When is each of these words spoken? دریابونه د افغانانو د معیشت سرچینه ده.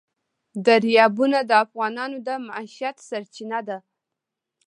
دریابونه 0.65 1.39
د 1.49 1.51
افغانانو 1.65 2.17
د 2.27 2.29
معیشت 2.47 2.95
سرچینه 3.09 3.59
ده. 3.67 3.77